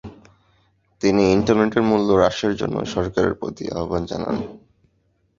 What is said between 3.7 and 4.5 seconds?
আহ্বান জানান।